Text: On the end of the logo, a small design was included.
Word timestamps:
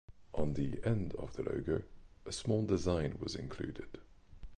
On 0.33 0.53
the 0.55 0.81
end 0.83 1.13
of 1.19 1.33
the 1.33 1.43
logo, 1.43 1.83
a 2.25 2.31
small 2.31 2.65
design 2.65 3.19
was 3.19 3.35
included. 3.35 3.99